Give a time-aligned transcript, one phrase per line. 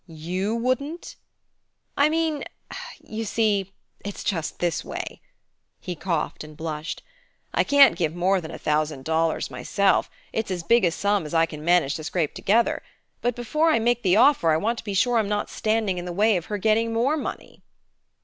[0.07, 1.15] "You wouldn't?"
[1.95, 2.43] "I mean
[3.03, 3.71] you see,
[4.03, 5.21] it's just this way";
[5.79, 7.03] he coughed and blushed:
[7.53, 11.35] "I can't give more than a thousand dollars myself it's as big a sum as
[11.35, 12.81] I can manage to scrape together
[13.21, 16.05] but before I make the offer I want to be sure I'm not standing in
[16.05, 17.61] the way of her getting more money."